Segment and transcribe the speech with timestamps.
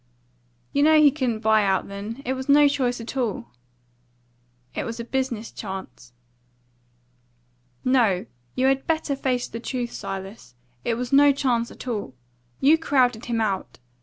[0.73, 2.23] "You know he couldn't buy out then.
[2.25, 3.51] It was no choice at all."
[4.73, 6.11] "It was a business chance."
[7.85, 8.25] "No;
[8.55, 10.55] you had better face the truth, Silas.
[10.83, 12.15] It was no chance at all.
[12.59, 13.77] You crowded him out.